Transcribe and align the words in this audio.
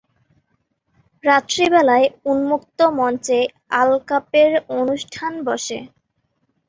রাত্রিবেলায় 1.23 2.07
উন্মুক্ত 2.25 2.79
মঞ্চে 2.99 3.39
আলকাপের 3.81 4.51
অনুষ্ঠান 4.79 5.33
বসে। 5.47 5.79